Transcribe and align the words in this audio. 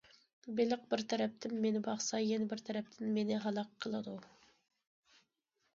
بېلىق 0.59 0.85
بىر 0.93 1.03
تەرەپتىن، 1.11 1.53
مېنى 1.65 1.81
باقسا، 1.89 2.23
يەنە 2.23 2.49
بىر 2.55 2.65
تەرەپتىن 2.71 3.13
مېنى 3.19 3.39
ھالاك 3.45 3.71
قىلىدۇ. 3.87 4.17